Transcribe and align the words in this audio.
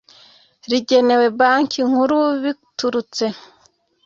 rigenewe 0.71 1.25
Banki 1.39 1.79
Nkuru 1.89 2.19
biturutse 2.43 3.25